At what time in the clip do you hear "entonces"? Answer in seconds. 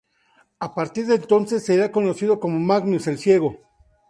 1.13-1.63